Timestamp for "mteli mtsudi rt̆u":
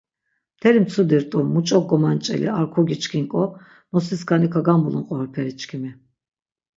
0.55-1.39